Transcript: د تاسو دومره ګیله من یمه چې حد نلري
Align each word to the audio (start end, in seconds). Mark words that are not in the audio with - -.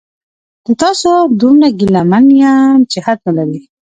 د 0.65 0.67
تاسو 0.81 1.09
دومره 1.39 1.67
ګیله 1.79 2.01
من 2.11 2.25
یمه 2.41 2.55
چې 2.91 2.97
حد 3.05 3.19
نلري 3.37 3.61